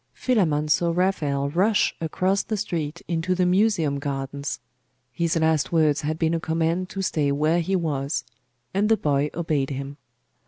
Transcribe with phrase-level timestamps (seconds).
[0.15, 4.59] Philammon saw Raphael rush across the street into the Museum gardens.
[5.11, 8.23] His last words had been a command to stay where he was;
[8.73, 9.97] and the boy obeyed him.